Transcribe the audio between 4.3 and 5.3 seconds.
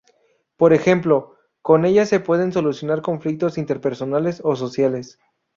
o sociales.